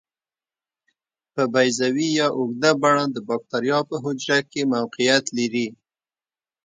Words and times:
په 1.33 1.43
بیضوي 1.53 2.07
یا 2.19 2.27
اوږده 2.37 2.71
بڼه 2.81 3.05
د 3.15 3.17
باکتریا 3.27 3.79
په 3.89 3.95
حجره 4.03 4.39
کې 4.51 4.61
موقعیت 4.73 5.25
لري. 5.37 5.67